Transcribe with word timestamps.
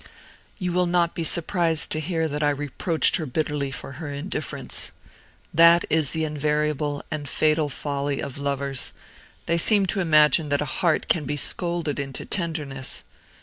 "You 0.57 0.73
will 0.73 0.87
not 0.87 1.13
be 1.13 1.23
surprised 1.23 1.91
to 1.91 1.99
hear 1.99 2.27
that 2.27 2.41
I 2.41 2.49
reproached 2.49 3.17
her 3.17 3.27
bitterly 3.27 3.69
for 3.69 3.91
her 4.01 4.11
indifference. 4.11 4.89
That 5.53 5.85
is 5.91 6.09
the 6.09 6.23
invariable 6.23 7.05
and 7.11 7.29
fatal 7.29 7.69
folly 7.69 8.19
of 8.19 8.35
lovers 8.39 8.93
they 9.45 9.59
seem 9.59 9.85
to 9.85 9.99
imagine 9.99 10.49
that 10.49 10.59
a 10.59 10.65
heart 10.65 11.07
can 11.07 11.25
be 11.25 11.37
scolded 11.37 11.99
into 11.99 12.25
tenderness! 12.25 13.03